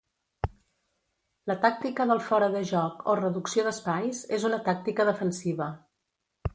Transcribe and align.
La 1.51 1.57
tàctica 1.65 2.07
del 2.13 2.23
fora 2.29 2.49
de 2.57 2.63
joc, 2.71 3.05
o 3.13 3.17
reducció 3.21 3.69
d'espais, 3.69 4.27
és 4.41 4.49
una 4.53 4.63
tàctica 4.71 5.11
defensiva. 5.15 5.75